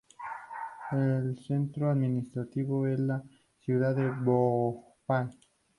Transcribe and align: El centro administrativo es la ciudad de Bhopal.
El 0.93 1.37
centro 1.37 1.91
administrativo 1.91 2.87
es 2.87 2.99
la 2.99 3.21
ciudad 3.59 3.95
de 3.95 4.09
Bhopal. 4.09 5.29